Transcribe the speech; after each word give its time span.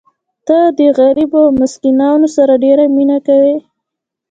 ته 0.47 0.57
د 0.77 0.79
غریبو 0.99 1.39
او 1.45 1.51
مسکینانو 1.61 2.27
سره 2.35 2.53
ډېره 2.63 2.83
مینه 2.95 3.17
کوې. 3.27 3.55